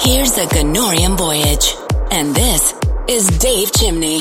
Here's 0.00 0.32
the 0.32 0.46
Ganorium 0.50 1.18
Voyage. 1.18 1.74
And 2.10 2.34
this 2.34 2.72
is 3.06 3.26
Dave 3.38 3.70
Chimney. 3.72 4.20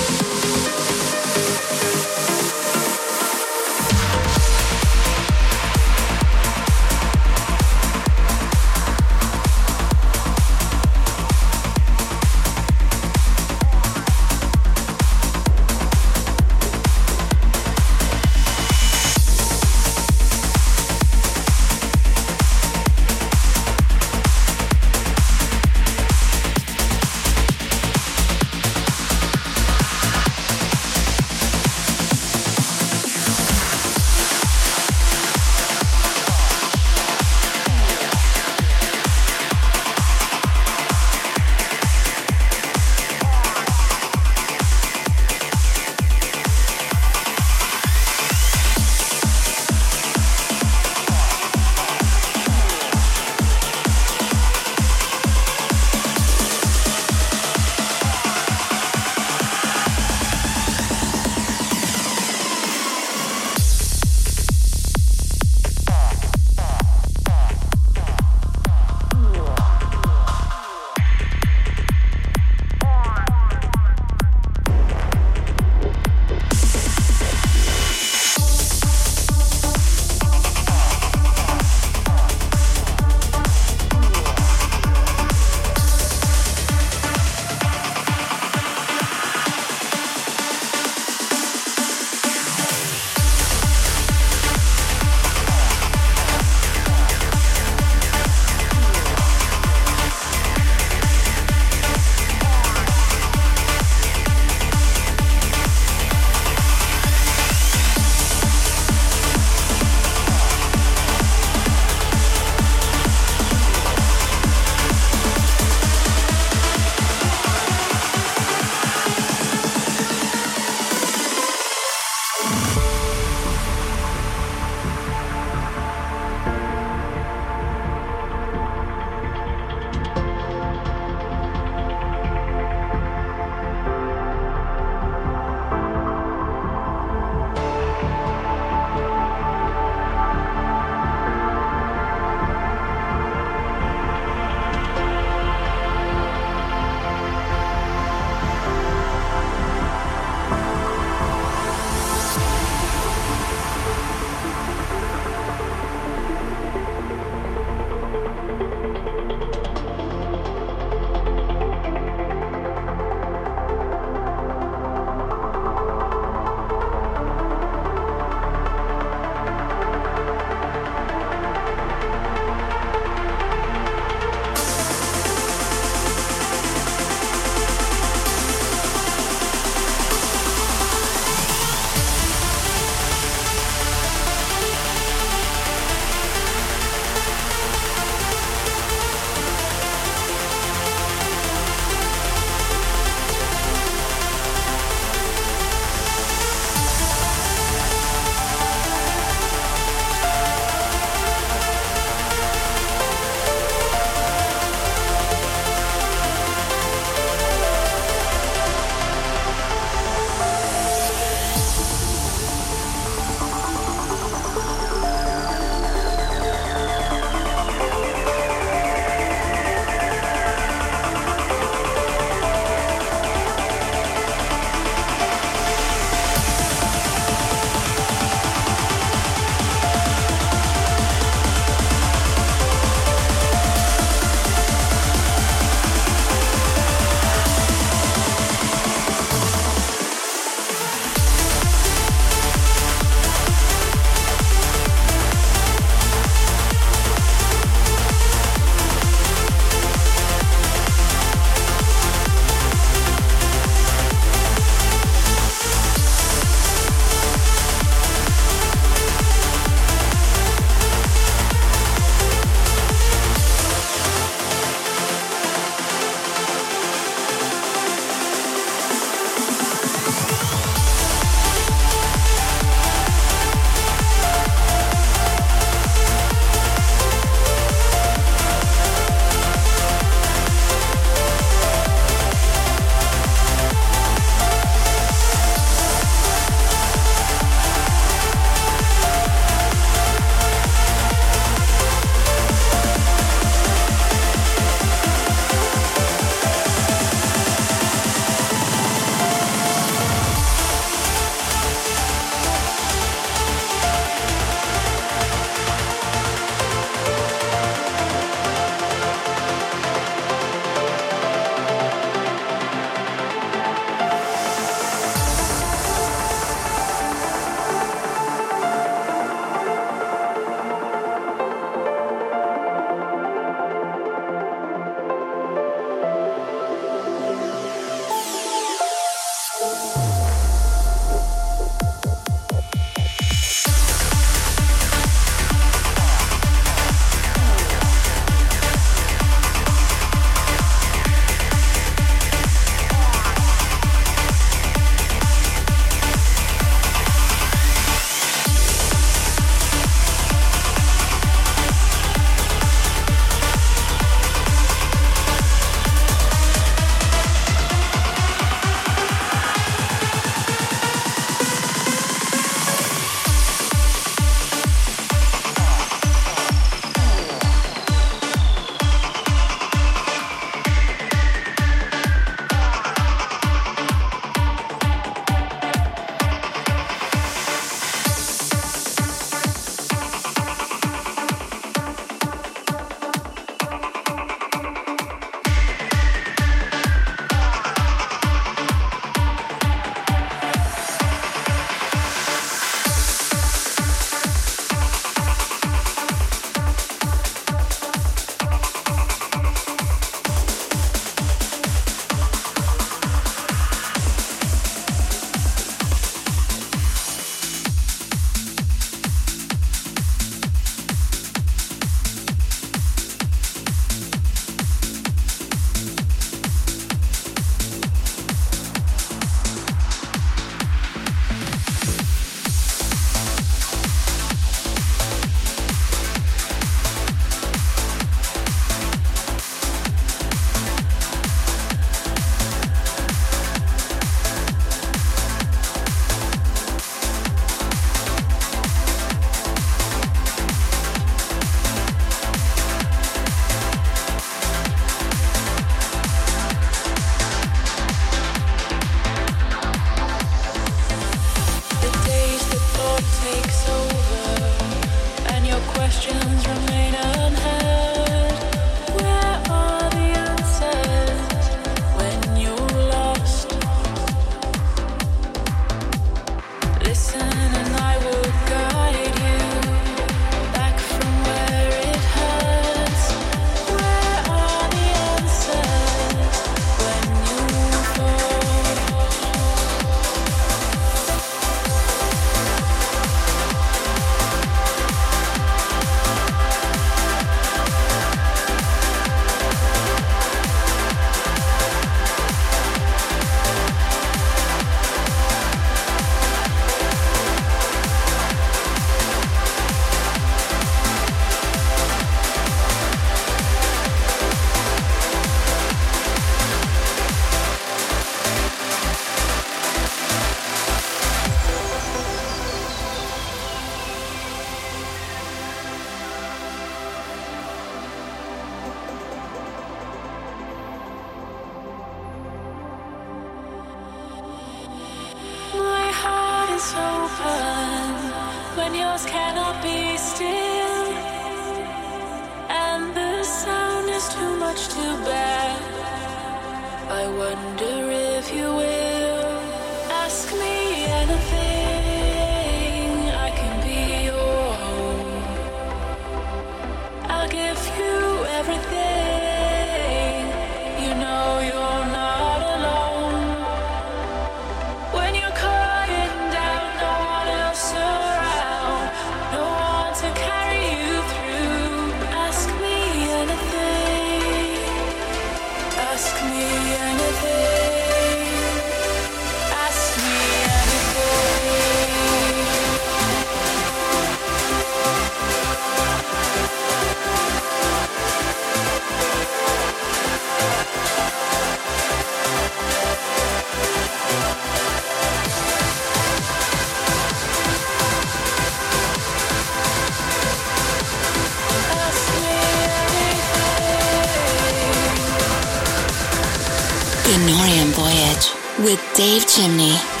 With 598.63 598.79
Dave 598.95 599.25
Chimney. 599.27 600.00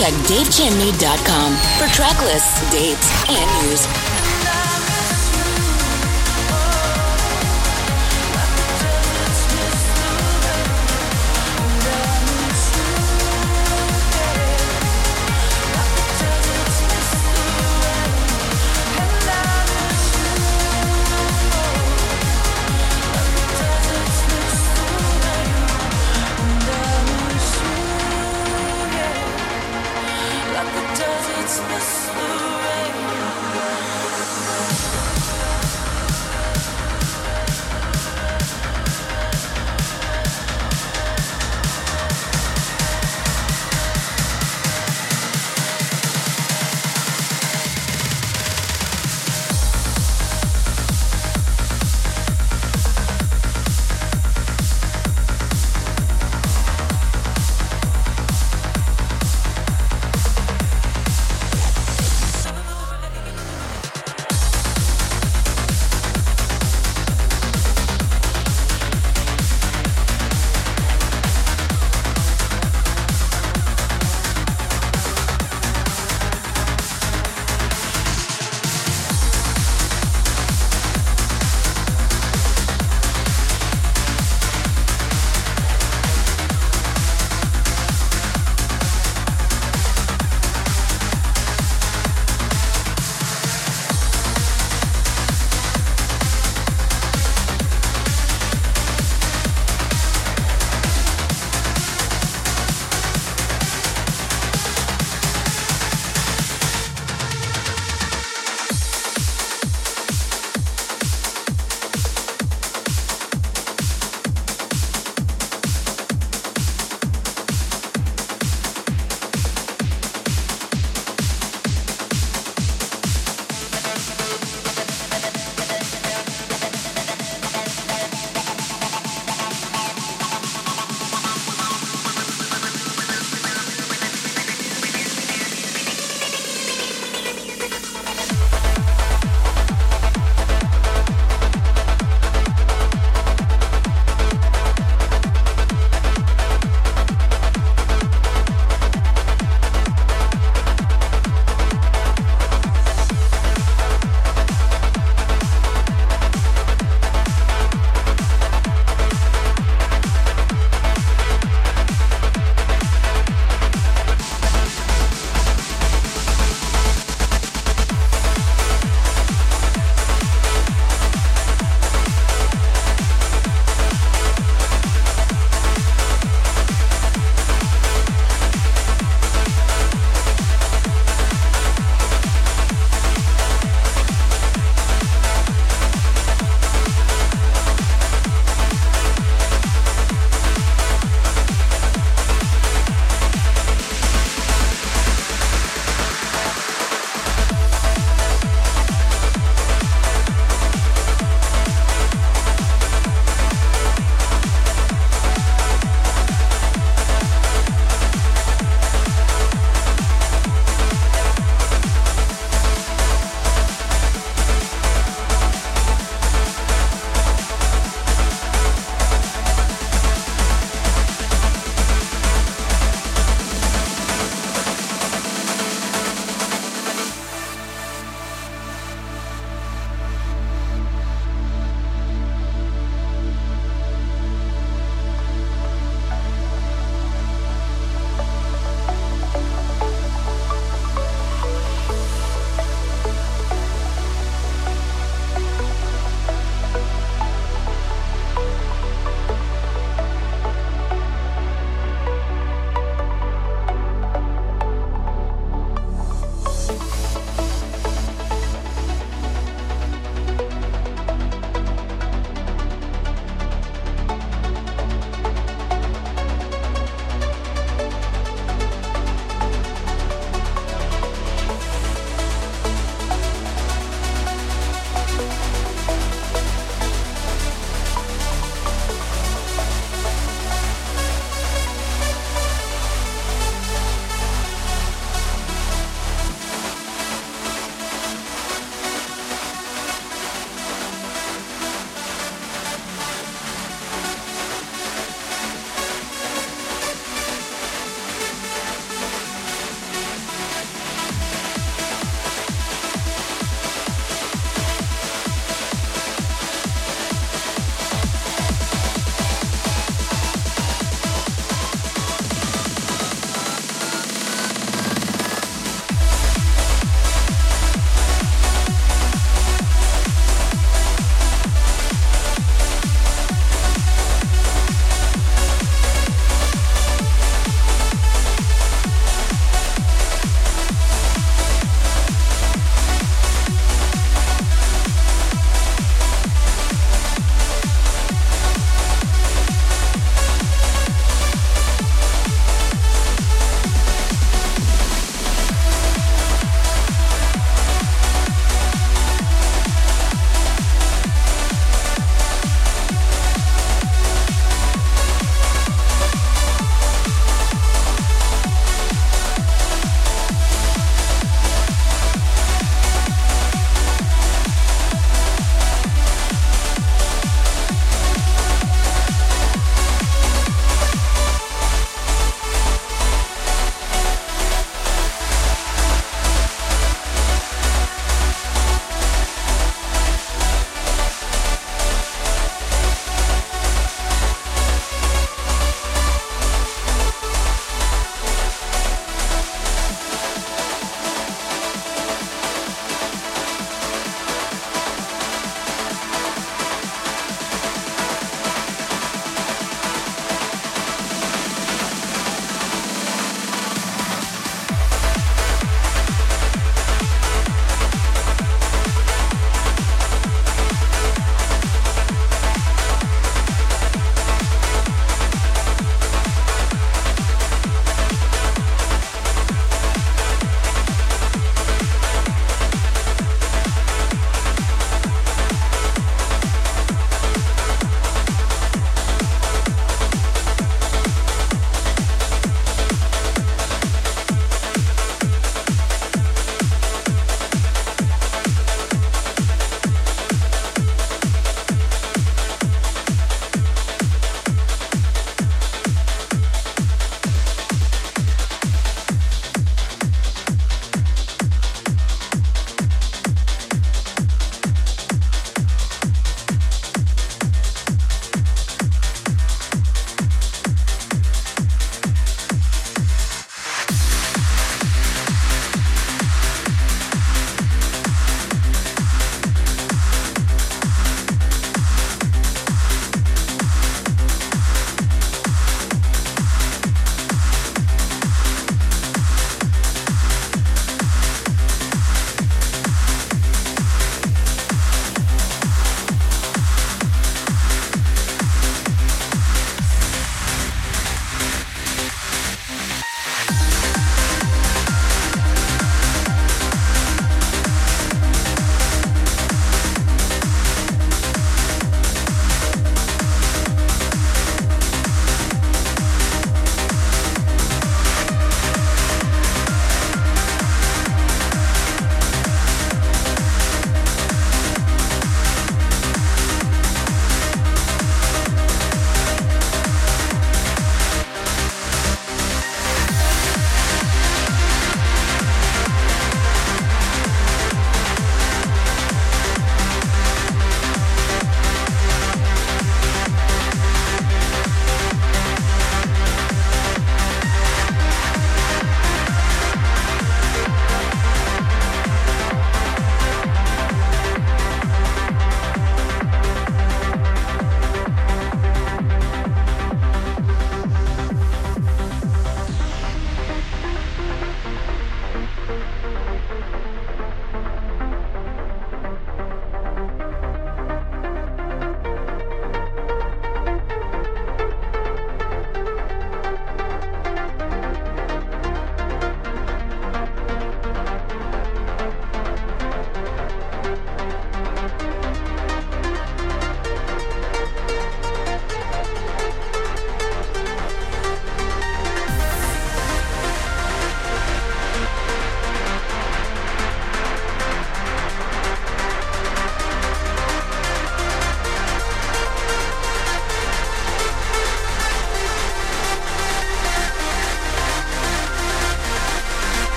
Check 0.00 0.14
davechimney.com 0.14 1.56
for 1.76 1.92
track 1.92 2.22
lists, 2.22 2.70
dates, 2.72 3.12
and 3.28 3.68
news. 3.68 3.99